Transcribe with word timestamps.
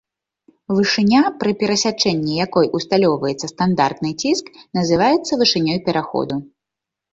Вышыня, 0.77 1.19
пры 1.43 1.51
перасячэнні 1.63 2.33
якой 2.45 2.71
усталёўваецца 2.79 3.51
стандартны 3.53 4.09
ціск, 4.21 4.45
называецца 4.81 5.41
вышынёй 5.45 5.79
пераходу. 5.93 6.35